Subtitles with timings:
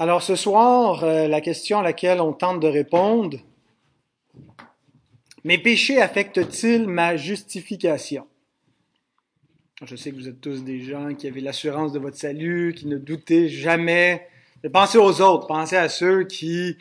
[0.00, 3.36] Alors ce soir, euh, la question à laquelle on tente de répondre,
[5.42, 8.24] mes péchés affectent-ils ma justification?
[9.84, 12.86] Je sais que vous êtes tous des gens qui avaient l'assurance de votre salut, qui
[12.86, 14.28] ne doutaient jamais.
[14.62, 16.76] Mais pensez aux autres, pensez à ceux qui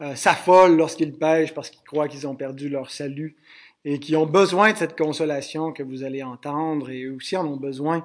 [0.00, 3.36] euh, s'affolent lorsqu'ils pêchent parce qu'ils croient qu'ils ont perdu leur salut
[3.84, 7.46] et qui ont besoin de cette consolation que vous allez entendre et eux aussi en
[7.46, 8.04] ont besoin.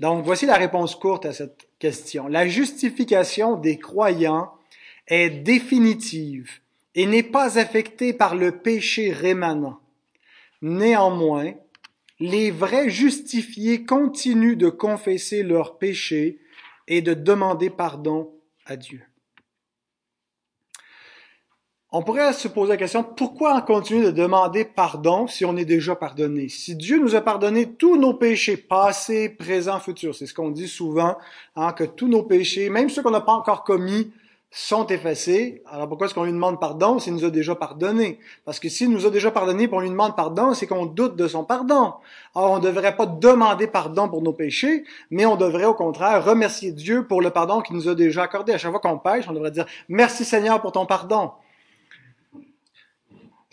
[0.00, 2.28] Donc voici la réponse courte à cette question.
[2.28, 4.52] La justification des croyants
[5.08, 6.60] est définitive
[6.94, 9.80] et n'est pas affectée par le péché rémanent.
[10.62, 11.54] Néanmoins,
[12.18, 16.40] les vrais justifiés continuent de confesser leurs péchés
[16.88, 18.32] et de demander pardon
[18.64, 19.02] à Dieu.
[21.92, 25.64] On pourrait se poser la question, pourquoi on continue de demander pardon si on est
[25.64, 26.48] déjà pardonné?
[26.48, 30.66] Si Dieu nous a pardonné tous nos péchés, passés, présents, futurs, c'est ce qu'on dit
[30.66, 31.16] souvent,
[31.54, 34.10] hein, que tous nos péchés, même ceux qu'on n'a pas encore commis,
[34.50, 35.62] sont effacés.
[35.70, 38.18] Alors pourquoi est-ce qu'on lui demande pardon s'il nous a déjà pardonné?
[38.44, 41.28] Parce que s'il nous a déjà pardonné et lui demande pardon, c'est qu'on doute de
[41.28, 41.94] son pardon.
[42.34, 46.24] Alors on ne devrait pas demander pardon pour nos péchés, mais on devrait au contraire
[46.24, 48.52] remercier Dieu pour le pardon qu'il nous a déjà accordé.
[48.54, 51.30] À chaque fois qu'on pêche, on devrait dire merci Seigneur pour ton pardon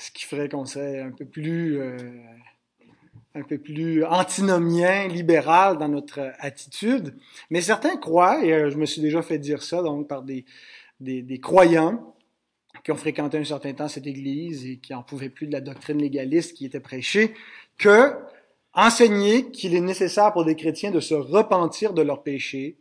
[0.03, 1.97] ce qui ferait qu'on serait un peu plus euh,
[3.35, 7.15] un peu plus antinomien, libéral dans notre attitude.
[7.49, 10.45] Mais certains croient, et euh, je me suis déjà fait dire ça donc par des,
[10.99, 12.15] des, des, croyants
[12.83, 15.61] qui ont fréquenté un certain temps cette Église et qui en pouvaient plus de la
[15.61, 17.33] doctrine légaliste qui était prêchée,
[17.77, 18.13] que
[18.73, 22.77] enseigner qu'il est nécessaire pour des chrétiens de se repentir de leurs péchés,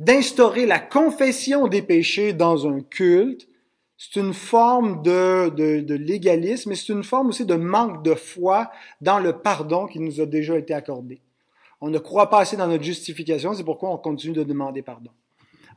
[0.00, 3.48] d'instaurer la confession des péchés dans un culte,
[4.12, 8.14] c'est une forme de, de, de légalisme, mais c'est une forme aussi de manque de
[8.14, 11.20] foi dans le pardon qui nous a déjà été accordé.
[11.80, 15.10] On ne croit pas assez dans notre justification, c'est pourquoi on continue de demander pardon.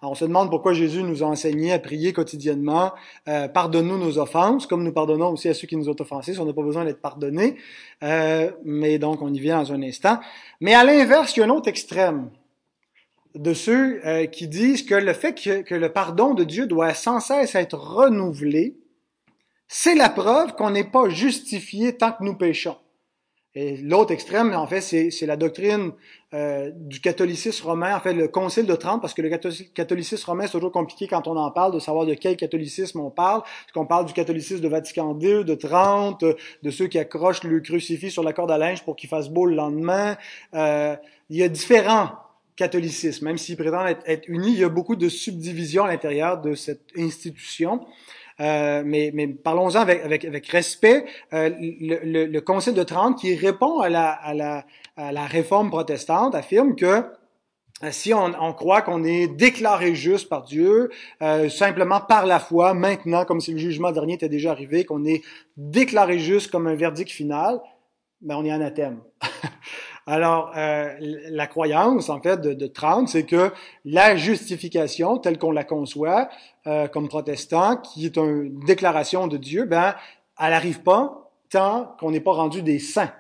[0.02, 2.92] Alors on se demande pourquoi Jésus nous a enseigné à prier quotidiennement,
[3.28, 6.40] euh, pardonne-nous nos offenses, comme nous pardonnons aussi à ceux qui nous ont offensés, si
[6.40, 7.56] on n'a pas besoin d'être pardonné.
[8.04, 10.20] Euh, mais donc on y vient dans un instant.
[10.62, 12.30] Mais à l'inverse, il y a un autre extrême
[13.38, 17.20] de ceux euh, qui disent que le fait que, le pardon de Dieu doit sans
[17.20, 18.78] cesse être renouvelé,
[19.68, 22.78] c'est la preuve qu'on n'est pas justifié tant que nous péchons.
[23.54, 25.92] Et l'autre extrême, en fait, c'est la doctrine
[26.36, 30.44] euh, du catholicisme romain, en fait, le Concile de Trente, parce que le catholicisme romain,
[30.46, 33.40] c'est toujours compliqué quand on en parle, de savoir de quel catholicisme on parle.
[33.40, 37.60] Est-ce qu'on parle du catholicisme de Vatican II, de Trente, de ceux qui accrochent le
[37.60, 40.18] crucifix sur la corde à linge pour qu'il fasse beau le lendemain?
[40.54, 40.96] Euh,
[41.32, 42.12] il y a différents
[42.58, 43.26] catholicisme.
[43.26, 46.54] Même s'il prétend être, être, uni, il y a beaucoup de subdivisions à l'intérieur de
[46.56, 47.86] cette institution.
[48.40, 51.06] Euh, mais, mais parlons-en avec, avec, avec, respect.
[51.34, 54.66] Euh, le, le, le, Concile de Trente, qui répond à la, à la,
[54.96, 57.04] à la réforme protestante, affirme que
[57.84, 60.90] euh, si on, on croit qu'on est déclaré juste par Dieu,
[61.22, 65.06] euh, simplement par la foi, maintenant, comme si le jugement dernier était déjà arrivé, qu'on
[65.06, 65.22] est
[65.58, 67.60] déclaré juste comme un verdict final,
[68.22, 69.02] ben on est anathème.
[70.10, 73.52] Alors, euh, la croyance, en fait, de, de Trente, c'est que
[73.84, 76.30] la justification, telle qu'on la conçoit
[76.66, 79.96] euh, comme protestant, qui est une déclaration de Dieu, ben,
[80.40, 83.12] elle n'arrive pas tant qu'on n'est pas rendu des saints.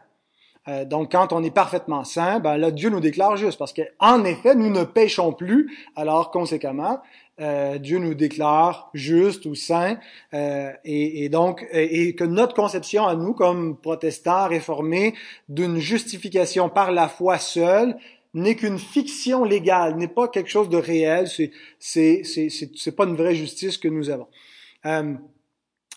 [0.70, 4.24] Euh, donc, quand on est parfaitement saint, ben là, Dieu nous déclare juste, parce qu'en
[4.24, 7.02] effet, nous ne péchons plus, alors conséquemment,
[7.40, 10.00] euh, Dieu nous déclare juste ou saint,
[10.34, 15.14] euh, et, et, donc et, que notre conception à nous, comme protestants réformés,
[15.48, 17.96] d'une justification par la foi seule,
[18.34, 23.06] n'est qu'une fiction légale, n'est pas quelque chose de réel, c'est c'est c'est c'est pas
[23.06, 24.28] une vraie justice que nous avons.
[24.86, 25.14] Euh,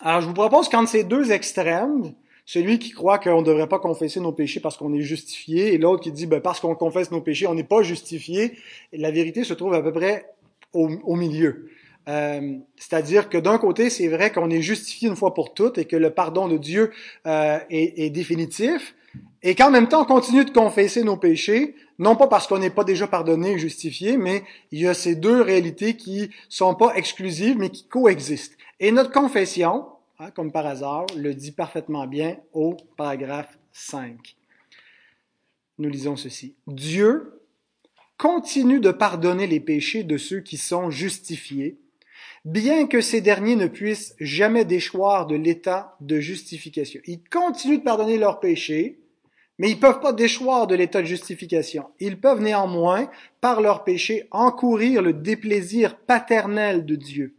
[0.00, 2.14] alors je vous propose qu'entre ces deux extrêmes,
[2.44, 5.78] celui qui croit qu'on ne devrait pas confesser nos péchés parce qu'on est justifié, et
[5.78, 8.58] l'autre qui dit ben, parce qu'on confesse nos péchés, on n'est pas justifié,
[8.92, 10.26] la vérité se trouve à peu près
[10.72, 11.68] au, milieu.
[12.08, 15.84] Euh, C'est-à-dire que d'un côté, c'est vrai qu'on est justifié une fois pour toutes et
[15.84, 16.92] que le pardon de Dieu
[17.26, 18.94] euh, est, est, définitif,
[19.42, 22.70] et qu'en même temps, on continue de confesser nos péchés, non pas parce qu'on n'est
[22.70, 26.94] pas déjà pardonné et justifié, mais il y a ces deux réalités qui sont pas
[26.94, 28.56] exclusives, mais qui coexistent.
[28.80, 29.86] Et notre confession,
[30.18, 34.36] hein, comme par hasard, le dit parfaitement bien au paragraphe 5.
[35.78, 36.54] Nous lisons ceci.
[36.66, 37.39] Dieu
[38.20, 41.78] continue de pardonner les péchés de ceux qui sont justifiés,
[42.44, 47.00] bien que ces derniers ne puissent jamais déchoir de l'état de justification.
[47.06, 49.00] Ils continuent de pardonner leurs péchés,
[49.58, 51.86] mais ils ne peuvent pas déchoir de l'état de justification.
[51.98, 57.34] Ils peuvent néanmoins, par leurs péchés, encourir le déplaisir paternel de Dieu.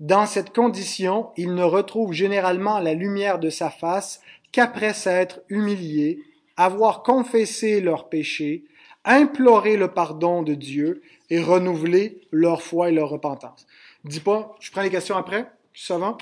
[0.00, 6.20] Dans cette condition, ils ne retrouvent généralement la lumière de sa face qu'après s'être humiliés,
[6.56, 8.64] avoir confessé leurs péchés,
[9.06, 13.66] implorer le pardon de Dieu, et renouveler leur foi et leur repentance.
[14.04, 15.50] Dis pas, je prends les questions après,
[15.90, 16.18] va?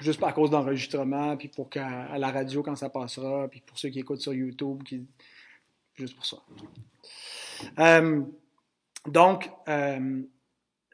[0.00, 3.90] Juste à cause d'enregistrement, puis pour qu'à la radio quand ça passera, puis pour ceux
[3.90, 4.82] qui écoutent sur YouTube,
[5.94, 6.38] juste pour ça.
[7.78, 8.22] Euh,
[9.06, 10.22] donc, euh,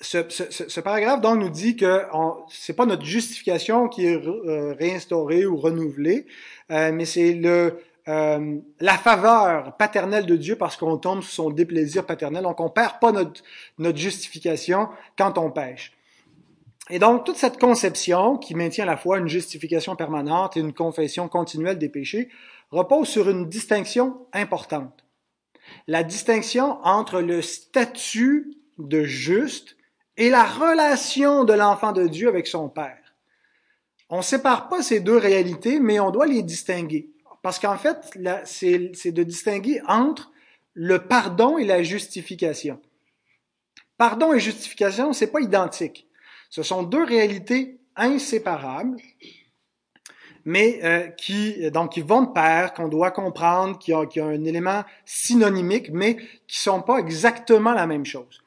[0.00, 2.02] ce, ce, ce, paragraphe donc nous dit que
[2.50, 6.26] c'est pas notre justification qui est euh, réinstaurée ou renouvelée,
[6.70, 11.50] euh, mais c'est le euh, la faveur paternelle de Dieu parce qu'on tombe sous son
[11.50, 12.42] déplaisir paternel.
[12.42, 13.42] Donc on perd pas notre
[13.78, 15.92] notre justification quand on pêche.
[16.90, 20.72] Et donc toute cette conception qui maintient à la fois une justification permanente et une
[20.72, 22.30] confession continuelle des péchés
[22.70, 25.04] repose sur une distinction importante.
[25.86, 29.76] La distinction entre le statut de juste
[30.16, 32.96] et la relation de l'enfant de Dieu avec son Père.
[34.08, 37.10] On ne sépare pas ces deux réalités, mais on doit les distinguer.
[37.42, 37.96] Parce qu'en fait,
[38.44, 40.30] c'est de distinguer entre
[40.74, 42.80] le pardon et la justification.
[43.96, 46.06] Pardon et justification, c'est pas identique.
[46.50, 48.96] Ce sont deux réalités inséparables,
[50.44, 54.44] mais euh, qui donc qui vont de pair, qu'on doit comprendre, qui ont, qui un
[54.44, 58.42] élément synonymique, mais qui sont pas exactement la même chose.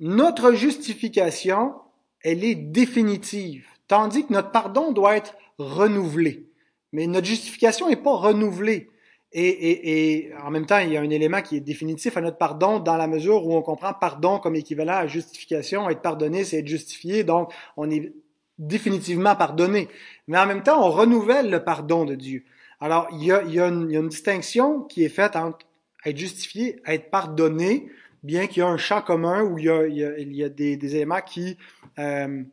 [0.00, 1.74] Notre justification,
[2.22, 6.48] elle est définitive, tandis que notre pardon doit être renouvelé.
[6.94, 8.88] Mais notre justification n'est pas renouvelée.
[9.32, 12.20] Et, et, et, en même temps, il y a un élément qui est définitif à
[12.20, 15.90] notre pardon dans la mesure où on comprend pardon comme équivalent à justification.
[15.90, 18.12] Être pardonné, c'est être justifié, donc on est
[18.58, 19.88] définitivement pardonné.
[20.28, 22.44] Mais en même temps, on renouvelle le pardon de Dieu.
[22.78, 25.08] Alors, il y a, il y a, une, il y a une distinction qui est
[25.08, 25.66] faite entre
[26.06, 27.88] être justifié, être pardonné,
[28.22, 30.76] bien qu'il y ait un champ commun où il y a, il y a, des,
[30.76, 31.58] des, éléments qui
[31.98, 32.44] euh,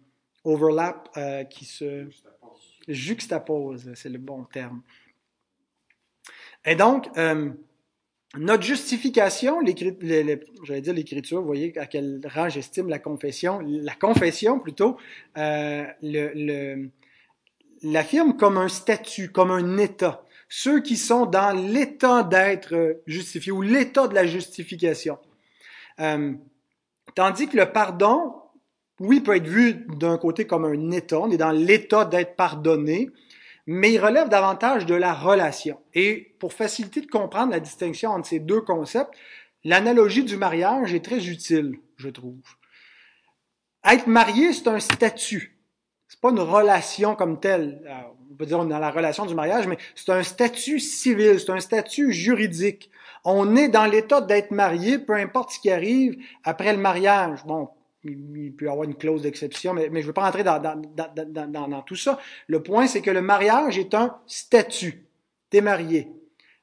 [0.44, 2.08] overlap, euh, qui se
[2.88, 4.82] juxtaposent, c'est le bon terme.
[6.66, 7.50] Et donc, euh,
[8.38, 14.60] notre justification, j'allais dire l'écriture, vous voyez à quel rang j'estime la confession, la confession
[14.60, 14.98] plutôt,
[15.38, 15.86] euh,
[17.84, 20.24] l'affirme comme un statut, comme un état.
[20.48, 25.18] Ceux qui sont dans l'état d'être justifiés ou l'état de la justification.
[26.00, 26.34] Euh,
[27.16, 28.41] tandis que le pardon,
[29.02, 33.10] oui, peut être vu d'un côté comme un état, on est dans l'état d'être pardonné,
[33.66, 35.80] mais il relève davantage de la relation.
[35.96, 39.12] Et pour faciliter de comprendre la distinction entre ces deux concepts,
[39.64, 42.38] l'analogie du mariage est très utile, je trouve.
[43.84, 45.58] Être marié, c'est un statut.
[46.08, 47.82] C'est pas une relation comme telle.
[48.32, 51.60] On peut dire dans la relation du mariage, mais c'est un statut civil, c'est un
[51.60, 52.92] statut juridique.
[53.26, 57.44] On est dans l'état d'être marié, peu importe ce qui arrive après le mariage.
[57.46, 57.70] Bon,
[58.04, 61.96] il peut y avoir une clause d'exception, mais, je ne veux pas rentrer dans, tout
[61.96, 62.20] ça.
[62.48, 65.06] Le point, c'est que le mariage est un statut.
[65.50, 66.08] T'es marié.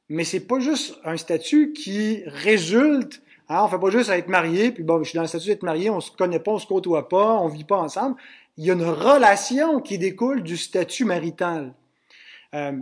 [0.09, 4.73] Mais c'est pas juste un statut qui résulte, hein, on fait pas juste être marié,
[4.73, 6.67] puis bon, je suis dans le statut d'être marié, on se connaît pas, on se
[6.67, 8.17] côtoie pas, on vit pas ensemble.
[8.57, 11.75] Il y a une relation qui découle du statut marital.
[12.55, 12.73] Euh,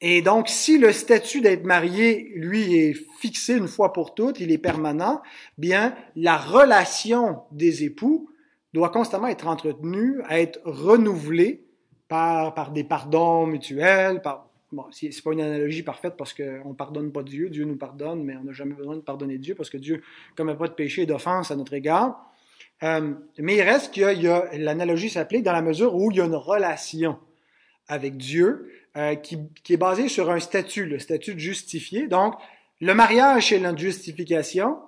[0.00, 4.50] et donc, si le statut d'être marié, lui, est fixé une fois pour toutes, il
[4.52, 5.22] est permanent,
[5.56, 8.28] bien, la relation des époux
[8.72, 11.64] doit constamment être entretenue, être renouvelée
[12.08, 17.12] par, par des pardons mutuels, par, bon, c'est pas une analogie parfaite parce qu'on pardonne
[17.12, 19.78] pas Dieu, Dieu nous pardonne, mais on n'a jamais besoin de pardonner Dieu parce que
[19.78, 20.02] Dieu
[20.36, 22.30] commet pas de péché et d'offense à notre égard.
[22.82, 26.20] Euh, mais il reste qu'il y a, l'analogie s'applique dans la mesure où il y
[26.20, 27.18] a une relation
[27.86, 32.06] avec Dieu euh, qui, qui, est basé sur un statut, le statut de justifié.
[32.06, 32.34] Donc,
[32.80, 34.78] le mariage, c'est la justification.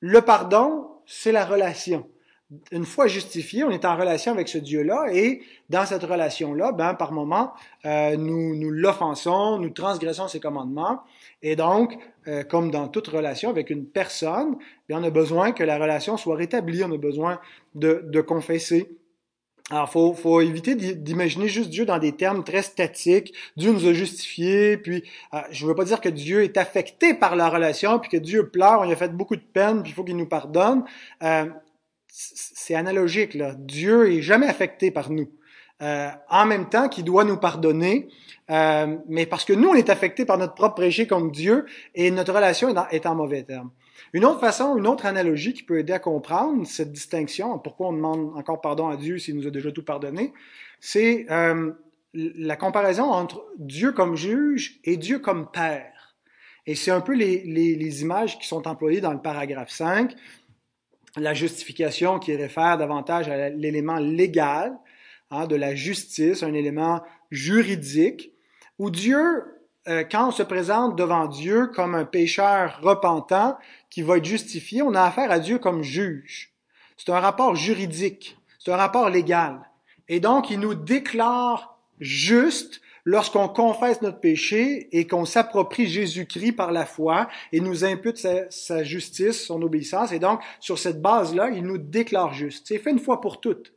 [0.00, 2.08] Le pardon, c'est la relation.
[2.70, 6.94] Une fois justifié, on est en relation avec ce Dieu-là et dans cette relation-là, ben,
[6.94, 7.52] par moment,
[7.84, 11.00] euh, nous, nous l'offensons, nous transgressons ses commandements.
[11.42, 11.96] Et donc,
[12.28, 14.56] euh, comme dans toute relation avec une personne,
[14.88, 17.40] bien, on a besoin que la relation soit rétablie, on a besoin
[17.74, 18.96] de, de confesser
[19.70, 23.32] alors, faut, faut éviter d'imaginer juste Dieu dans des termes très statiques.
[23.56, 27.14] Dieu nous a justifiés, puis euh, je ne veux pas dire que Dieu est affecté
[27.14, 29.92] par la relation, puis que Dieu pleure, on lui a fait beaucoup de peine, puis
[29.92, 30.84] il faut qu'il nous pardonne.
[31.22, 31.46] Euh,
[32.08, 33.54] c'est analogique, là.
[33.56, 35.30] Dieu est jamais affecté par nous.
[35.82, 38.08] Euh, en même temps qu'il doit nous pardonner,
[38.50, 42.10] euh, mais parce que nous, on est affecté par notre propre péché contre Dieu, et
[42.12, 43.70] notre relation est, en mauvais termes.
[44.12, 47.92] Une autre façon, une autre analogie qui peut aider à comprendre cette distinction, pourquoi on
[47.92, 50.32] demande encore pardon à Dieu s'il nous a déjà tout pardonné,
[50.80, 51.72] c'est euh,
[52.14, 56.16] la comparaison entre Dieu comme juge et Dieu comme père.
[56.66, 60.14] Et c'est un peu les, les, les, images qui sont employées dans le paragraphe 5,
[61.16, 64.78] la justification qui réfère davantage à l'élément légal
[65.30, 68.32] hein, de la justice, un élément juridique,
[68.78, 73.58] où Dieu euh, quand on se présente devant Dieu comme un pécheur repentant
[73.90, 76.52] qui va être justifié, on a affaire à Dieu comme juge.
[76.96, 79.60] C'est un rapport juridique, c'est un rapport légal.
[80.08, 86.70] Et donc, il nous déclare juste lorsqu'on confesse notre péché et qu'on s'approprie Jésus-Christ par
[86.70, 90.12] la foi et nous impute sa, sa, justice, son obéissance.
[90.12, 92.68] Et donc, sur cette base-là, il nous déclare juste.
[92.68, 93.72] C'est fait une fois pour toutes.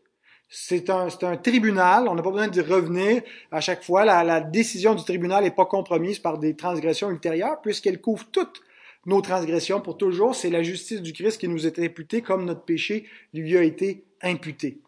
[0.48, 3.22] C'est un, un, tribunal, on n'a pas besoin d'y revenir
[3.52, 4.06] à chaque fois.
[4.06, 8.62] La, la décision du tribunal n'est pas compromise par des transgressions ultérieures puisqu'elle couvre toutes
[9.06, 10.36] nos transgressions pour toujours.
[10.36, 14.06] C'est la justice du Christ qui nous est imputée comme notre péché lui a été
[14.22, 14.82] imputé.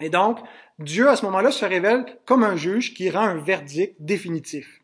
[0.00, 0.38] Et donc,
[0.78, 4.80] Dieu, à ce moment-là, se révèle comme un juge qui rend un verdict définitif.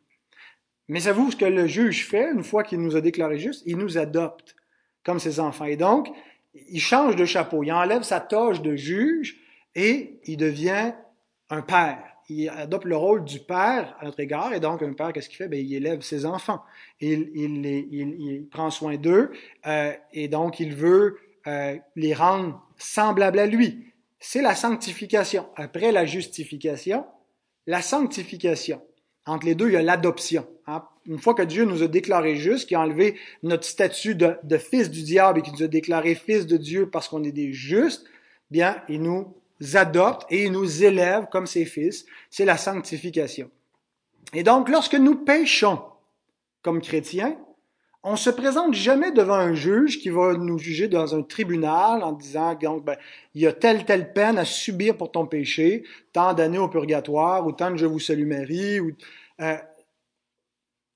[0.89, 3.63] Mais savez-vous ce que le juge fait une fois qu'il nous a déclaré juste?
[3.65, 4.57] Il nous adopte
[5.05, 5.65] comme ses enfants.
[5.65, 6.09] Et donc,
[6.55, 7.63] il change de chapeau.
[7.63, 9.41] Il enlève sa toge de juge
[9.75, 10.93] et il devient
[11.51, 12.03] un père.
[12.29, 14.55] Il adopte le rôle du père à notre égard.
[14.55, 15.49] Et donc, un père, qu'est-ce qu'il fait?
[15.49, 16.63] Bien, il élève ses enfants.
[17.01, 19.31] Il, il, il, il prend soin d'eux.
[19.67, 23.95] Euh, et donc, il veut euh, les rendre semblables à lui
[24.27, 25.47] c'est la sanctification.
[25.55, 27.05] Après la justification,
[27.67, 28.81] la sanctification.
[29.27, 30.47] Entre les deux, il y a l'adoption.
[30.67, 30.83] Hein.
[31.05, 34.57] Une fois que Dieu nous a déclaré juste, qui a enlevé notre statut de, de,
[34.57, 37.53] fils du diable et qui nous a déclaré fils de Dieu parce qu'on est des
[37.53, 38.07] justes,
[38.51, 39.37] bien, il nous
[39.75, 42.05] adopte et il nous élève comme ses fils.
[42.31, 43.51] C'est la sanctification.
[44.33, 45.81] Et donc, lorsque nous péchons
[46.63, 47.37] comme chrétiens,
[48.07, 52.13] on se présente jamais devant un juge qui va nous juger dans un tribunal en
[52.13, 52.97] disant donc ben,
[53.35, 57.47] il y a telle telle peine à subir pour ton péché, tant d'années au purgatoire
[57.47, 58.79] ou tant de je vous salue Marie
[59.41, 59.57] euh,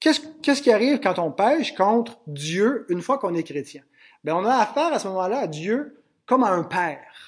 [0.00, 3.82] qu'est-ce qu'est-ce qui arrive quand on pêche contre Dieu une fois qu'on est chrétien?
[4.22, 7.27] Ben on a affaire à ce moment-là à Dieu comme à un père.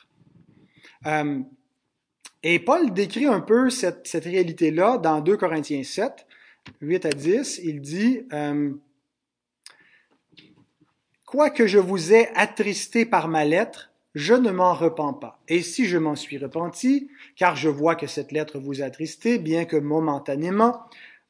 [1.06, 1.40] Euh,
[2.42, 6.26] et Paul décrit un peu cette, réalité-là dans 2 Corinthiens 7,
[6.80, 7.60] 8 à 10.
[7.64, 8.72] Il dit euh,
[11.26, 15.40] Quoique je vous ai attristé par ma lettre, je ne m'en repens pas.
[15.48, 19.38] Et si je m'en suis repenti, car je vois que cette lettre vous a attristé,
[19.38, 20.80] bien que momentanément,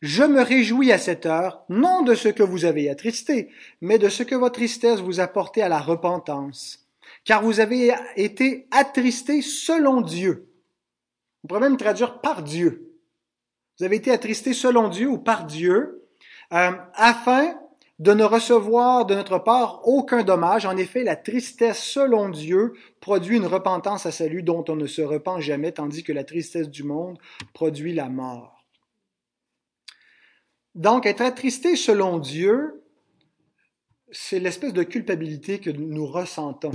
[0.01, 3.51] je me réjouis à cette heure, non de ce que vous avez attristé,
[3.83, 6.90] mais de ce que votre tristesse vous a porté à la repentance.
[7.25, 10.49] Car vous avez été attristé selon Dieu.
[11.45, 12.99] On pourrait même traduire par Dieu.
[13.79, 16.07] Vous avez été attristé selon Dieu ou par Dieu,
[16.53, 17.55] euh, afin
[17.99, 20.65] de ne recevoir de notre part aucun dommage.
[20.65, 25.03] En effet, la tristesse selon Dieu produit une repentance à salut dont on ne se
[25.03, 27.19] repent jamais, tandis que la tristesse du monde
[27.53, 28.65] produit la mort.
[30.75, 32.85] Donc, être attristé selon Dieu,
[34.11, 36.73] c'est l'espèce de culpabilité que nous ressentons.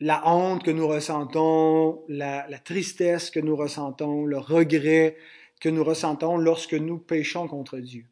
[0.00, 5.16] La honte que nous ressentons, la, tristesse que nous ressentons, le regret
[5.60, 8.04] que nous ressentons lorsque nous péchons contre Dieu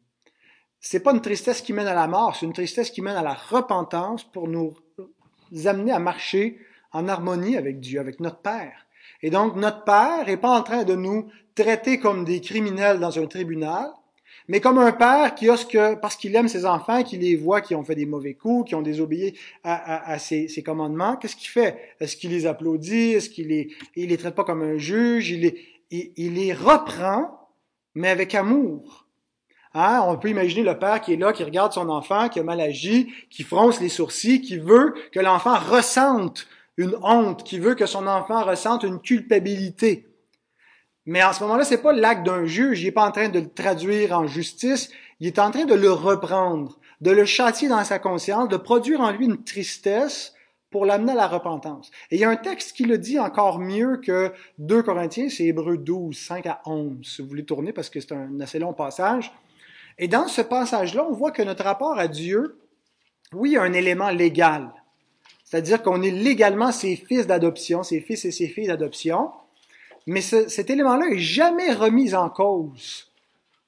[0.87, 3.23] c'est pas une tristesse qui mène à la mort, c'est une tristesse qui mène à
[3.23, 4.75] la repentance pour nous
[5.65, 6.59] amener à marcher
[6.91, 8.85] en harmonie avec Dieu, avec notre Père.
[9.23, 13.17] Et donc, notre Père n'est pas en train de nous traiter comme des criminels dans
[13.17, 13.91] un tribunal,
[14.47, 17.35] mais comme un père qui a ce que, parce qu'il aime ses enfants, qui les
[17.35, 19.33] voit qui ont fait des mauvais coups, qui ont désobéi
[19.63, 21.95] à, à, ses, commandements, qu'est-ce qu'il fait?
[21.99, 23.13] Est-ce qu'il les applaudit?
[23.13, 25.31] Est-ce qu'il les, il les traite pas comme un juge?
[25.31, 27.49] Il les, les reprend,
[27.95, 29.07] mais avec amour.
[29.73, 30.03] Hein?
[30.07, 32.61] On peut imaginer le père qui est là, qui regarde son enfant, qui a mal
[32.61, 36.47] agi, qui fronce les sourcils, qui veut que l'enfant ressente
[36.77, 40.05] une honte, qui veut que son enfant ressente une culpabilité.
[41.05, 42.81] Mais en ce moment-là, c'est pas l'acte d'un juge.
[42.81, 44.89] Il est pas en train de le traduire en justice.
[45.19, 49.01] Il est en train de le reprendre, de le châtier dans sa conscience, de produire
[49.01, 50.33] en lui une tristesse
[50.71, 51.89] pour l'amener à la repentance.
[52.11, 55.45] Et il y a un texte qui le dit encore mieux que 2 Corinthiens, c'est
[55.45, 56.97] Hébreu 12, 5 à 11.
[57.01, 59.31] Si vous voulez tourner parce que c'est un assez long passage.
[59.97, 62.59] Et dans ce passage-là, on voit que notre rapport à Dieu,
[63.31, 64.69] oui, il y a un élément légal.
[65.45, 69.29] C'est-à-dire qu'on est légalement ses fils d'adoption, ses fils et ses filles d'adoption.
[70.07, 73.11] Mais ce, cet élément-là est jamais remis en cause.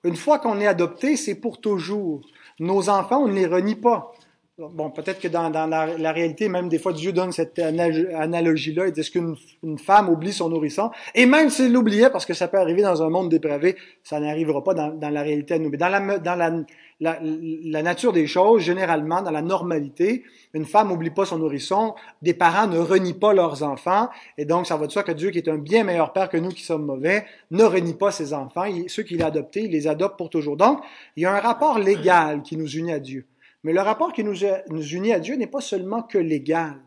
[0.04, 2.22] Une fois qu'on est adopté, c'est pour toujours.
[2.60, 4.12] Nos enfants, on ne les renie pas.
[4.58, 8.88] Bon, peut-être que dans, dans la, réalité, même des fois, Dieu donne cette analogie-là.
[8.88, 10.90] Il dit, est-ce qu'une femme oublie son nourrisson?
[11.14, 14.64] Et même s'il l'oubliait, parce que ça peut arriver dans un monde dépravé, ça n'arrivera
[14.64, 15.70] pas dans, dans, la réalité à nous.
[15.70, 16.52] Mais dans, la, dans la,
[17.00, 20.24] la, la, nature des choses, généralement, dans la normalité,
[20.54, 24.66] une femme n'oublie pas son nourrisson, des parents ne renient pas leurs enfants, et donc
[24.66, 26.86] ça va de que Dieu, qui est un bien meilleur père que nous qui sommes
[26.86, 28.66] mauvais, ne renie pas ses enfants.
[28.88, 30.58] ceux qu'il a adoptés, il les adopte pour toujours.
[30.58, 30.82] Donc,
[31.16, 33.28] il y a un rapport légal qui nous unit à Dieu.
[33.64, 36.80] Mais le rapport qui nous, unit à Dieu n'est pas seulement que légal.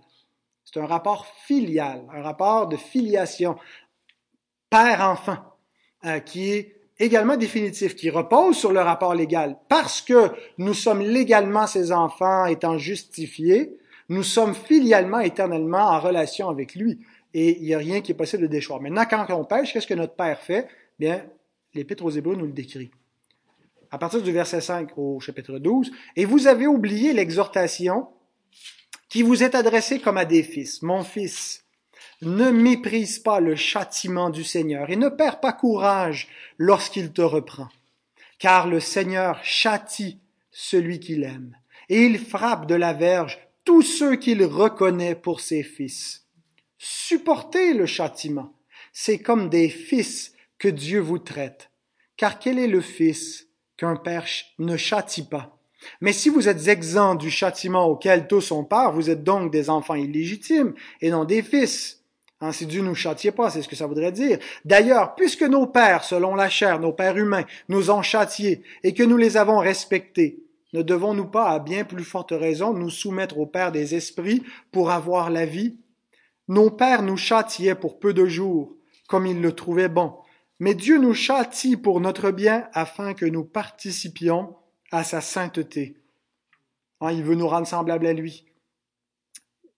[0.64, 3.56] C'est un rapport filial, un rapport de filiation,
[4.70, 5.38] père-enfant,
[6.04, 9.56] euh, qui est également définitif, qui repose sur le rapport légal.
[9.68, 13.76] Parce que nous sommes légalement ses enfants étant justifiés,
[14.08, 17.00] nous sommes filialement, éternellement en relation avec lui.
[17.32, 18.80] Et il n'y a rien qui est possible de déchoir.
[18.80, 20.68] Maintenant, quand on pêche, qu'est-ce que notre Père fait?
[20.98, 21.24] Bien,
[21.74, 22.90] l'Épître aux Hébreux nous le décrit.
[23.90, 28.08] À partir du verset 5 au chapitre 12, et vous avez oublié l'exhortation
[29.08, 30.82] qui vous est adressée comme à des fils.
[30.82, 31.64] Mon fils,
[32.22, 37.68] ne méprise pas le châtiment du Seigneur et ne perds pas courage lorsqu'il te reprend.
[38.38, 41.56] Car le Seigneur châtie celui qu'il aime
[41.88, 46.26] et il frappe de la verge tous ceux qu'il reconnaît pour ses fils.
[46.78, 48.54] Supportez le châtiment.
[48.92, 51.70] C'est comme des fils que Dieu vous traite.
[52.16, 54.26] Car quel est le fils qu'un père
[54.58, 55.58] ne châtie pas?
[56.00, 59.70] Mais si vous êtes exempts du châtiment auquel tous sont part, vous êtes donc des
[59.70, 61.99] enfants illégitimes et non des fils.
[62.40, 64.38] Hein, si Dieu nous châtiait pas, c'est ce que ça voudrait dire.
[64.64, 69.02] D'ailleurs, puisque nos pères, selon la chair, nos pères humains, nous ont châtiés et que
[69.02, 70.42] nous les avons respectés,
[70.72, 74.90] ne devons-nous pas, à bien plus forte raison, nous soumettre au Père des esprits pour
[74.90, 75.78] avoir la vie?
[76.48, 78.76] Nos pères nous châtiaient pour peu de jours,
[79.08, 80.16] comme ils le trouvaient bon.
[80.60, 84.56] Mais Dieu nous châtie pour notre bien afin que nous participions
[84.92, 85.96] à sa sainteté.
[87.00, 88.46] Hein, il veut nous rendre semblables à lui.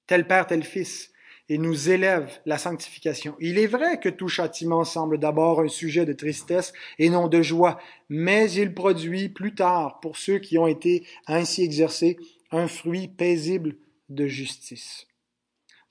[0.06, 1.11] Tel Père, tel Fils
[1.48, 3.36] et nous élève la sanctification.
[3.40, 7.42] Il est vrai que tout châtiment semble d'abord un sujet de tristesse et non de
[7.42, 12.16] joie, mais il produit plus tard, pour ceux qui ont été ainsi exercés,
[12.50, 13.76] un fruit paisible
[14.08, 15.06] de justice.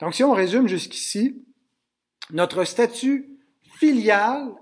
[0.00, 1.44] Donc si on résume jusqu'ici,
[2.30, 3.38] notre statut
[3.78, 4.52] filial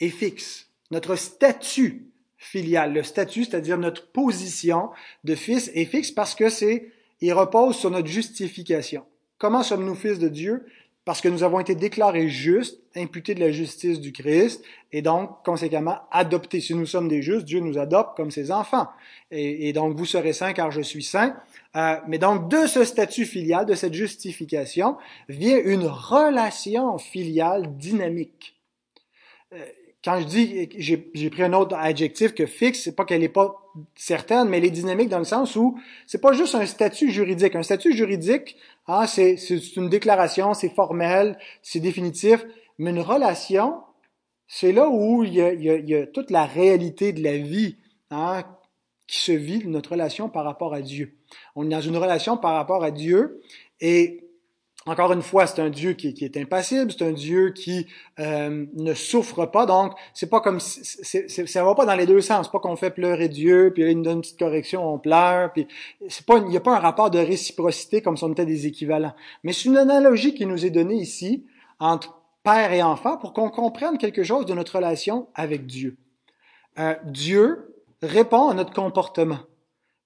[0.00, 0.68] est fixe.
[0.90, 4.90] Notre statut filial, le statut, c'est-à-dire notre position
[5.24, 9.06] de fils est fixe parce que c'est, il repose sur notre justification.
[9.42, 10.66] Comment sommes-nous fils de Dieu?
[11.04, 15.44] Parce que nous avons été déclarés justes, imputés de la justice du Christ, et donc,
[15.44, 16.60] conséquemment, adoptés.
[16.60, 18.86] Si nous sommes des justes, Dieu nous adopte comme ses enfants.
[19.32, 21.34] Et, donc, vous serez saints car je suis saint.
[21.74, 24.96] Euh, mais donc, de ce statut filial, de cette justification,
[25.28, 28.60] vient une relation filiale dynamique.
[29.54, 29.66] Euh,
[30.04, 33.70] quand je dis, j'ai pris un autre adjectif que fixe, c'est pas qu'elle est pas
[33.94, 37.54] certaine, mais elle est dynamique dans le sens où c'est pas juste un statut juridique.
[37.54, 39.36] Un statut juridique, ah, c'est
[39.76, 42.44] une déclaration, c'est formel, c'est définitif,
[42.78, 43.80] mais une relation,
[44.48, 47.76] c'est là où il y, a, il, y a, toute la réalité de la vie
[48.10, 48.42] hein,
[49.06, 51.16] qui se vit, notre relation par rapport à Dieu.
[51.54, 53.40] On est dans une relation par rapport à Dieu
[53.80, 54.24] et
[54.86, 57.86] encore une fois, c'est un Dieu qui, est impassible, c'est un Dieu qui
[58.18, 62.20] euh, ne souffre pas, donc c'est pas comme c'est, ça va pas dans les deux
[62.20, 62.46] sens.
[62.46, 65.52] C'est pas qu'on fait pleurer Dieu, puis il nous donne une petite correction, on pleure,
[65.52, 65.68] puis
[66.08, 68.66] c'est pas, il n'y a pas un rapport de réciprocité comme si on était des
[68.66, 69.14] équivalents.
[69.44, 71.46] Mais c'est une analogie qui nous est donnée ici
[71.78, 75.96] entre père et enfant pour qu'on comprenne quelque chose de notre relation avec Dieu.
[76.78, 79.38] Euh, Dieu répond à notre comportement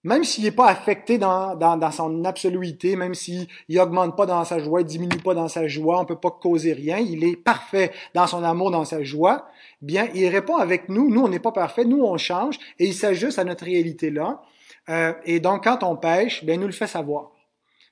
[0.07, 4.45] même s'il n'est pas affecté dans, dans, dans, son absoluité, même s'il augmente pas dans
[4.45, 7.35] sa joie, il diminue pas dans sa joie, on peut pas causer rien, il est
[7.35, 9.49] parfait dans son amour, dans sa joie,
[9.83, 12.95] bien, il répond avec nous, nous on n'est pas parfait, nous on change, et il
[12.95, 14.43] s'ajuste à notre réalité là.
[14.89, 17.33] Euh, et donc quand on pêche, bien, il nous le fait savoir,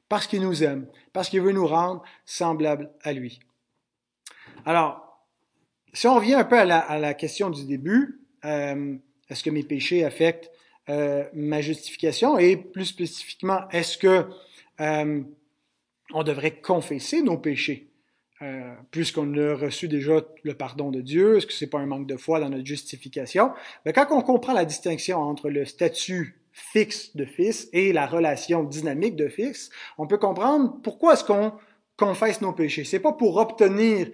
[0.09, 3.41] parce qu'il nous aime, parce qu'il veut nous rendre semblables à lui.
[4.65, 5.19] Alors,
[5.93, 8.95] si on revient un peu à la, à la question du début, euh,
[9.29, 10.53] est-ce que mes péchés affectent
[10.89, 14.27] euh, ma justification et plus spécifiquement, est-ce que
[14.81, 15.23] euh,
[16.13, 17.89] on devrait confesser nos péchés
[18.43, 21.39] euh, puisqu'on a reçu déjà le pardon de Dieu?
[21.39, 23.53] Est-ce que c'est pas un manque de foi dans notre justification?
[23.87, 28.63] Mais quand on comprend la distinction entre le statut fixe de fils et la relation
[28.63, 31.53] dynamique de fils, on peut comprendre pourquoi est-ce qu'on
[31.97, 32.85] confesse nos péchés.
[32.85, 34.09] C'est pas pour obtenir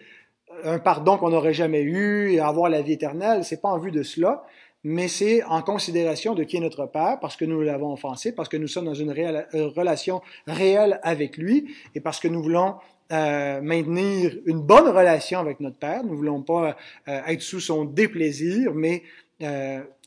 [0.64, 3.90] un pardon qu'on n'aurait jamais eu et avoir la vie éternelle, c'est pas en vue
[3.90, 4.44] de cela,
[4.82, 8.48] mais c'est en considération de qui est notre Père, parce que nous l'avons offensé, parce
[8.48, 12.76] que nous sommes dans une euh, relation réelle avec lui, et parce que nous voulons
[13.12, 16.04] euh, maintenir une bonne relation avec notre Père.
[16.04, 16.76] Nous voulons pas
[17.08, 19.02] euh, être sous son déplaisir, mais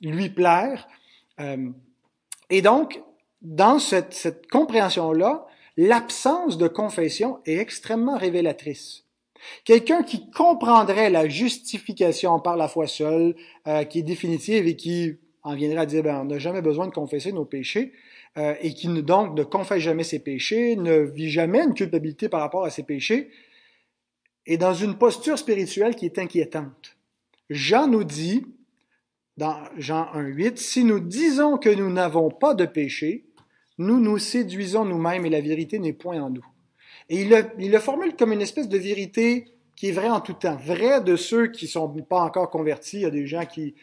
[0.02, 0.88] lui plaire.
[2.52, 3.02] et donc,
[3.42, 9.03] dans cette, cette compréhension-là, l'absence de confession est extrêmement révélatrice.
[9.66, 13.36] Quelqu'un qui comprendrait la justification par la foi seule,
[13.68, 16.88] euh, qui est définitive et qui en viendrait à dire, ben, on n'a jamais besoin
[16.88, 17.92] de confesser nos péchés,
[18.38, 22.40] euh, et qui donc ne confesse jamais ses péchés, ne vit jamais une culpabilité par
[22.40, 23.30] rapport à ses péchés,
[24.46, 26.98] est dans une posture spirituelle qui est inquiétante.
[27.50, 28.46] Jean nous dit,
[29.38, 33.26] dans Jean 1.8, si nous disons que nous n'avons pas de péché,
[33.78, 36.46] nous nous séduisons nous-mêmes et la vérité n'est point en nous.
[37.10, 40.22] Et il le, il le formule comme une espèce de vérité qui est vraie en
[40.22, 42.98] tout temps, vraie de ceux qui sont pas encore convertis.
[42.98, 43.76] Il y a des gens qui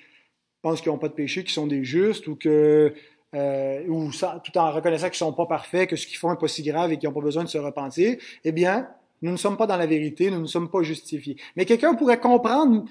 [0.62, 2.94] pensent qu'ils n'ont pas de péché, qu'ils sont des justes, ou que
[3.34, 6.38] euh, ou ça, tout en reconnaissant qu'ils sont pas parfaits, que ce qu'ils font est
[6.38, 8.88] pas si grave et qu'ils n'ont pas besoin de se repentir, eh bien,
[9.22, 11.36] nous ne sommes pas dans la vérité, nous ne sommes pas justifiés.
[11.56, 12.84] Mais quelqu'un pourrait comprendre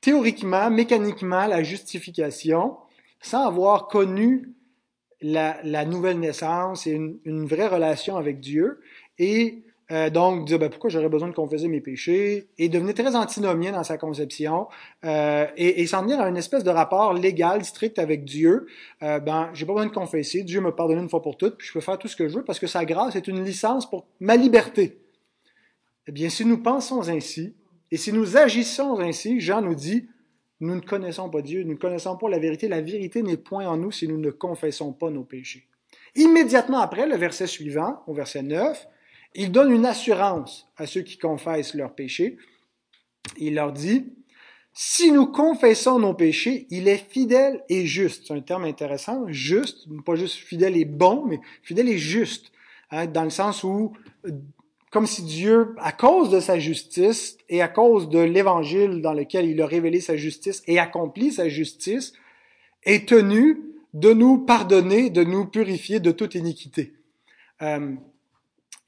[0.00, 2.76] théoriquement, mécaniquement la justification
[3.20, 4.52] sans avoir connu
[5.22, 8.80] la, la nouvelle naissance et une, une, vraie relation avec Dieu
[9.18, 13.14] et euh, donc, dire ben, pourquoi j'aurais besoin de confesser mes péchés et devenir très
[13.14, 14.66] antinomien dans sa conception
[15.04, 18.66] euh, et, et s'en venir à une espèce de rapport légal strict avec Dieu.
[19.02, 21.68] Euh, ben, j'ai pas besoin de confesser, Dieu me pardonne une fois pour toutes, puis
[21.68, 23.88] je peux faire tout ce que je veux parce que sa grâce est une licence
[23.88, 24.98] pour ma liberté.
[26.08, 27.54] Eh bien, si nous pensons ainsi
[27.92, 30.08] et si nous agissons ainsi, Jean nous dit,
[30.58, 32.66] nous ne connaissons pas Dieu, nous ne connaissons pas la vérité.
[32.66, 35.68] La vérité n'est point en nous si nous ne confessons pas nos péchés.
[36.16, 38.88] Immédiatement après, le verset suivant, au verset 9,
[39.34, 42.38] il donne une assurance à ceux qui confessent leurs péchés.
[43.38, 44.06] Il leur dit,
[44.72, 48.26] si nous confessons nos péchés, il est fidèle et juste.
[48.26, 52.52] C'est un terme intéressant, juste, pas juste fidèle et bon, mais fidèle et juste,
[52.90, 53.94] hein, dans le sens où,
[54.90, 59.48] comme si Dieu, à cause de sa justice et à cause de l'évangile dans lequel
[59.48, 62.12] il a révélé sa justice et accompli sa justice,
[62.84, 63.62] est tenu
[63.94, 66.92] de nous pardonner, de nous purifier de toute iniquité.
[67.62, 67.94] Euh,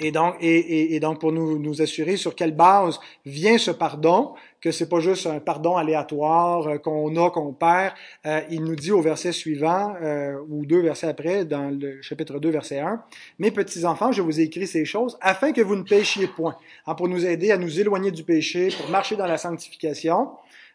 [0.01, 4.35] et donc, et, et, donc pour nous, nous assurer sur quelle base vient ce pardon,
[4.61, 7.95] que c'est pas juste un pardon aléatoire euh, qu'on a, qu'on perd.
[8.25, 12.39] Euh, il nous dit au verset suivant, euh, ou deux versets après, dans le chapitre
[12.39, 13.03] 2, verset 1,
[13.41, 16.57] Mes petits enfants, je vous ai écrit ces choses afin que vous ne péchiez point,
[16.87, 20.31] hein, pour nous aider à nous éloigner du péché, pour marcher dans la sanctification.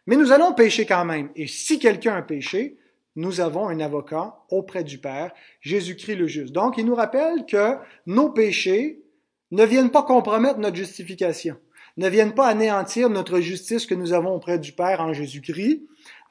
[0.06, 1.30] Mais nous allons pécher quand même.
[1.34, 2.76] Et si quelqu'un a péché,
[3.16, 6.52] nous avons un avocat auprès du Père, Jésus-Christ le juste.
[6.52, 9.03] Donc, il nous rappelle que nos péchés
[9.50, 11.56] ne viennent pas compromettre notre justification,
[11.96, 15.82] ne viennent pas anéantir notre justice que nous avons auprès du Père en Jésus-Christ.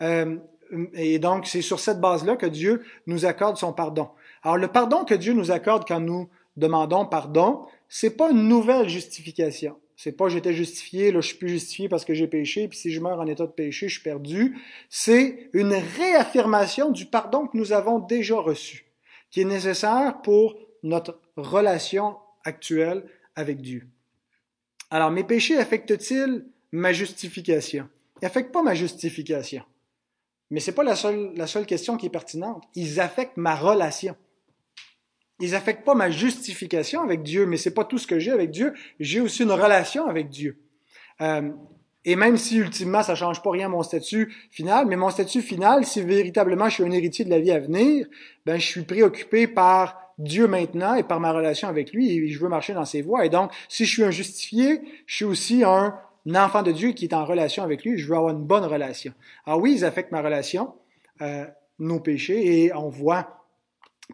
[0.02, 0.38] Euh,
[0.94, 4.10] et donc, c'est sur cette base-là que Dieu nous accorde son pardon.
[4.42, 8.90] Alors, le pardon que Dieu nous accorde quand nous demandons pardon, c'est pas une nouvelle
[8.90, 9.78] justification.
[9.96, 12.92] C'est pas j'étais justifié, là je suis plus justifié parce que j'ai péché, puis si
[12.92, 14.58] je meurs en état de péché, je suis perdu.
[14.90, 18.86] C'est une réaffirmation du pardon que nous avons déjà reçu,
[19.30, 23.04] qui est nécessaire pour notre relation actuelle
[23.36, 23.88] avec Dieu.
[24.90, 27.90] Alors, mes péchés affectent-ils ma justification?
[28.22, 29.64] Ils n'affectent pas ma justification.
[30.52, 32.64] Mais ce n'est pas la seule, la seule question qui est pertinente.
[32.76, 34.16] Ils affectent ma relation.
[35.40, 38.52] Ils n'affectent pas ma justification avec Dieu, mais c'est pas tout ce que j'ai avec
[38.52, 38.74] Dieu.
[39.00, 40.60] J'ai aussi une relation avec Dieu.
[41.22, 41.52] Euh,
[42.06, 45.42] et même si ultimement ça change pas rien à mon statut final, mais mon statut
[45.42, 48.08] final, si véritablement je suis un héritier de la vie à venir,
[48.46, 52.50] ben je suis préoccupé par Dieu maintenant et par ma relation avec lui je veux
[52.50, 53.26] marcher dans ses voies.
[53.26, 55.96] Et donc, si je suis un justifié, je suis aussi un
[56.36, 57.98] enfant de Dieu qui est en relation avec lui.
[57.98, 59.14] Je veux avoir une bonne relation.
[59.46, 60.74] Alors oui, ils affectent ma relation,
[61.22, 61.46] euh,
[61.80, 63.44] nos péchés et on voit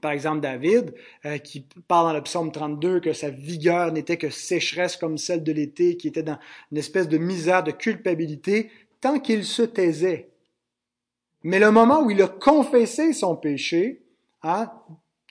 [0.01, 0.93] par exemple, David,
[1.25, 5.43] euh, qui parle dans le psaume 32 que sa vigueur n'était que sécheresse comme celle
[5.43, 6.37] de l'été, qui était dans
[6.71, 8.69] une espèce de misère, de culpabilité,
[9.01, 10.29] tant qu'il se taisait.
[11.43, 14.03] Mais le moment où il a confessé son péché,
[14.43, 14.71] hein,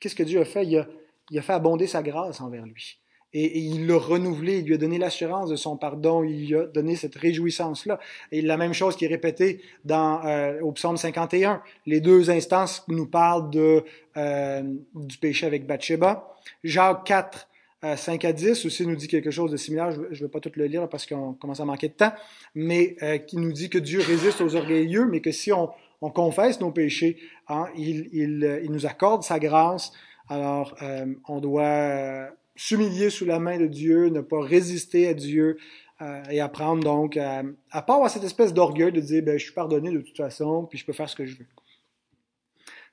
[0.01, 0.65] qu'est-ce que Dieu a fait?
[0.65, 0.87] Il a,
[1.31, 2.99] il a fait abonder sa grâce envers lui.
[3.35, 6.65] Et, il l'a renouvelé, il lui a donné l'assurance de son pardon, il lui a
[6.65, 7.99] donné cette réjouissance-là.
[8.33, 12.85] Et la même chose qui est répétée dans, euh, au psaume 51, les deux instances
[12.89, 13.85] nous parlent de,
[14.17, 14.63] euh,
[14.95, 16.35] du péché avec Bathsheba.
[16.65, 17.49] Jacques 4,
[17.97, 20.41] 5 euh, à 10 aussi nous dit quelque chose de similaire, je ne vais pas
[20.41, 22.13] tout le lire parce qu'on commence à manquer de temps,
[22.55, 25.69] mais qui nous dit que Dieu résiste aux orgueilleux, mais que si on,
[26.01, 29.93] on confesse nos péchés, hein, il, il, nous accorde sa grâce.
[30.29, 35.15] Alors, euh, on doit euh, s'humilier sous la main de Dieu, ne pas résister à
[35.15, 35.59] Dieu
[36.01, 39.45] euh, et apprendre donc à, à pas avoir cette espèce d'orgueil de dire, ben, je
[39.45, 41.47] suis pardonné de toute façon, puis je peux faire ce que je veux.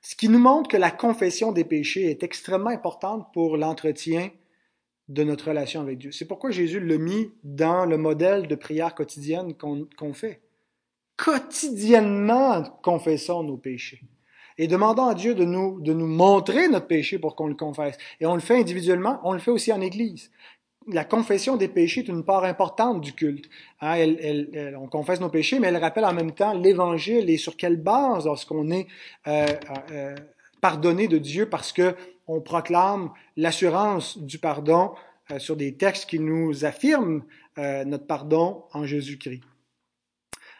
[0.00, 4.30] Ce qui nous montre que la confession des péchés est extrêmement importante pour l'entretien
[5.08, 6.10] de notre relation avec Dieu.
[6.12, 10.40] C'est pourquoi Jésus l'a mis dans le modèle de prière quotidienne qu'on fait
[11.16, 14.02] quotidiennement confessons nos péchés
[14.58, 17.98] et demandons à Dieu de nous, de nous montrer notre péché pour qu'on le confesse.
[18.20, 20.30] Et on le fait individuellement, on le fait aussi en Église.
[20.88, 23.50] La confession des péchés est une part importante du culte.
[23.80, 24.18] Hein, elle,
[24.54, 27.76] elle, on confesse nos péchés, mais elle rappelle en même temps l'Évangile et sur quelle
[27.76, 28.86] base lorsqu'on est
[29.26, 29.46] euh,
[29.90, 30.14] euh,
[30.60, 31.94] pardonné de Dieu parce que
[32.28, 34.94] on proclame l'assurance du pardon
[35.30, 37.22] euh, sur des textes qui nous affirment
[37.58, 39.42] euh, notre pardon en Jésus-Christ.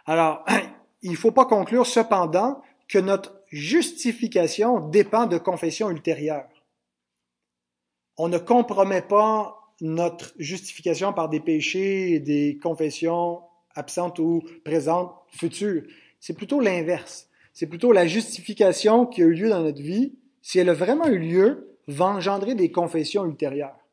[0.07, 0.45] Alors,
[1.03, 6.49] il ne faut pas conclure cependant que notre justification dépend de confessions ultérieures.
[8.17, 13.43] On ne compromet pas notre justification par des péchés et des confessions
[13.75, 15.83] absentes ou présentes futures.
[16.19, 17.29] C'est plutôt l'inverse.
[17.53, 21.07] c'est plutôt la justification qui a eu lieu dans notre vie, si elle a vraiment
[21.07, 23.86] eu lieu, va engendrer des confessions ultérieures.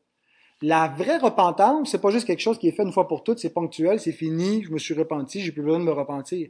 [0.65, 3.37] La vraie repentance, c'est pas juste quelque chose qui est fait une fois pour toutes,
[3.37, 6.47] c'est ponctuel, c'est fini, je me suis repenti, j'ai plus besoin de me repentir.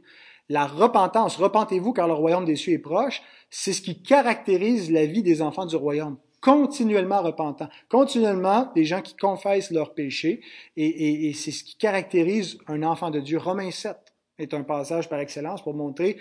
[0.48, 5.04] La repentance, repentez-vous car le royaume des cieux est proche, c'est ce qui caractérise la
[5.04, 6.16] vie des enfants du royaume.
[6.40, 10.42] Continuellement repentant, continuellement des gens qui confessent leurs péchés,
[10.76, 13.38] et, et c'est ce qui caractérise un enfant de Dieu.
[13.38, 13.96] Romains 7
[14.38, 16.18] est un passage par excellence pour montrer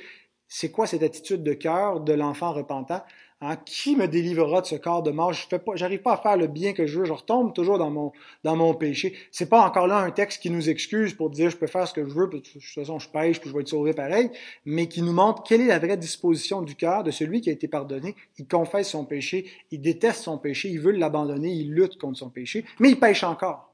[0.56, 3.02] c'est quoi cette attitude de cœur de l'enfant repentant.
[3.44, 3.58] Hein?
[3.66, 5.34] Qui me délivrera de ce corps de mort?
[5.34, 7.06] Je fais pas, pas à faire le bien que je veux.
[7.06, 9.14] Je retombe toujours dans mon, dans mon péché.
[9.50, 12.08] Pas encore là un texte qui nous excuse pour dire je peux faire ce que
[12.08, 14.32] je veux, de toute façon je pêche, puis je vais être sauvé pareil,
[14.66, 17.54] mais qui nous montre quelle est la vraie disposition du cœur de celui qui a
[17.54, 18.16] été pardonné.
[18.38, 22.30] Il confesse son péché, il déteste son péché, il veut l'abandonner, il lutte contre son
[22.30, 23.74] péché, mais il pêche encore.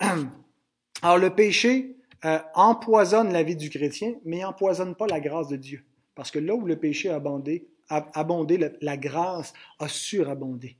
[1.02, 5.48] Alors le péché, euh, empoisonne la vie du chrétien, mais il empoisonne pas la grâce
[5.48, 5.84] de Dieu.
[6.14, 10.76] Parce que là où le péché a abondé, abondé la, grâce a surabondé.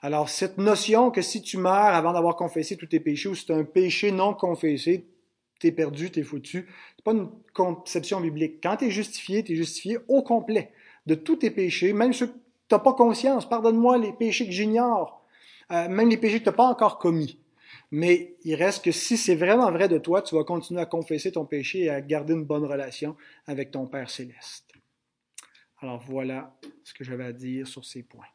[0.00, 3.50] Alors, cette notion que si tu meurs avant d'avoir confessé tous tes péchés, ou si
[3.52, 5.06] un péché non confessé,
[5.58, 8.62] t'es perdu, t'es foutu, c'est pas une conception biblique.
[8.62, 10.72] Quand t'es justifié, t'es justifié au complet
[11.06, 12.38] de tous tes péchés, même ceux que
[12.68, 13.48] t'as pas conscience.
[13.48, 15.24] Pardonne-moi les péchés que j'ignore,
[15.72, 17.38] euh, même les péchés que t'as pas encore commis.
[17.90, 21.32] Mais il reste que si c'est vraiment vrai de toi, tu vas continuer à confesser
[21.32, 23.16] ton péché et à garder une bonne relation
[23.46, 24.65] avec ton Père céleste.
[25.78, 28.26] Alors voilà ce que j'avais à dire sur ces points.